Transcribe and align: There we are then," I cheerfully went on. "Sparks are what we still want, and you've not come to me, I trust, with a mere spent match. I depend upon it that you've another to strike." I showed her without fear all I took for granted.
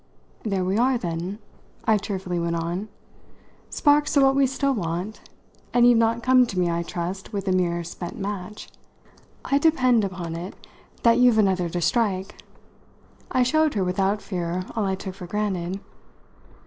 There 0.43 0.65
we 0.65 0.79
are 0.79 0.97
then," 0.97 1.37
I 1.85 1.99
cheerfully 1.99 2.39
went 2.39 2.55
on. 2.55 2.89
"Sparks 3.69 4.17
are 4.17 4.23
what 4.25 4.35
we 4.35 4.47
still 4.47 4.73
want, 4.73 5.21
and 5.75 5.87
you've 5.87 5.99
not 5.99 6.23
come 6.23 6.47
to 6.47 6.57
me, 6.57 6.71
I 6.71 6.81
trust, 6.81 7.31
with 7.33 7.47
a 7.47 7.51
mere 7.51 7.83
spent 7.83 8.17
match. 8.17 8.67
I 9.45 9.59
depend 9.59 10.03
upon 10.03 10.35
it 10.35 10.55
that 11.03 11.19
you've 11.19 11.37
another 11.37 11.69
to 11.69 11.81
strike." 11.81 12.41
I 13.29 13.43
showed 13.43 13.75
her 13.75 13.83
without 13.83 14.23
fear 14.23 14.63
all 14.75 14.85
I 14.85 14.95
took 14.95 15.13
for 15.13 15.27
granted. 15.27 15.79